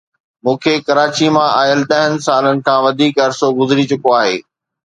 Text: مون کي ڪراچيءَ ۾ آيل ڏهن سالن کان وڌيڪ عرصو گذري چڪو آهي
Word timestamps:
مون 0.43 0.55
کي 0.63 0.73
ڪراچيءَ 0.87 1.33
۾ 1.35 1.43
آيل 1.61 1.79
ڏهن 1.91 2.11
سالن 2.27 2.57
کان 2.65 2.79
وڌيڪ 2.85 3.15
عرصو 3.25 3.47
گذري 3.59 3.85
چڪو 3.91 4.09
آهي 4.21 4.35